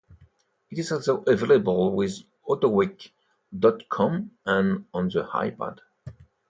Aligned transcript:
It 0.71 0.79
is 0.79 0.91
also 0.91 1.21
available 1.25 1.95
via 1.95 2.09
autoweek 2.49 3.11
dot 3.59 3.87
com 3.87 4.31
and 4.47 4.85
on 4.95 5.09
the 5.09 5.21
iPad. 5.31 5.81